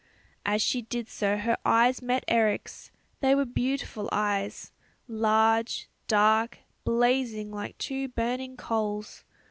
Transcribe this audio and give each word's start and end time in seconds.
As 0.47 0.63
she 0.63 0.81
did 0.81 1.07
so 1.09 1.37
her 1.37 1.57
eyes 1.63 2.01
met 2.01 2.23
Eric's 2.27 2.89
they 3.19 3.35
were 3.35 3.45
beautiful 3.45 4.09
eyes 4.11 4.71
large, 5.07 5.91
dark, 6.07 6.57
blazing 6.83 7.51
like 7.51 7.77
two 7.77 8.07
burning 8.07 8.57
coals. 8.57 9.23